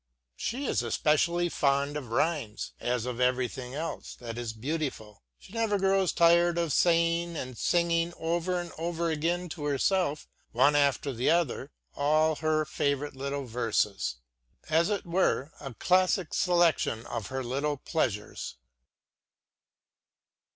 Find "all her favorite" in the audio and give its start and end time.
11.93-13.15